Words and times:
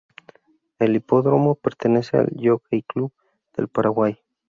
El 0.79 0.95
hipódromo 0.95 1.53
pertenece 1.53 2.17
al 2.17 2.31
"Jockey 2.35 2.81
Club 2.81 3.13
del 3.55 3.67
Paraguay". 3.67 4.17